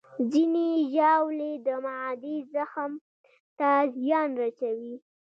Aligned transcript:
ځینې 0.31 0.67
ژاولې 0.93 1.51
د 1.65 1.67
معدې 1.85 2.35
زخم 2.53 2.91
ته 3.59 3.69
زیان 3.99 4.29
رسوي. 4.41 4.95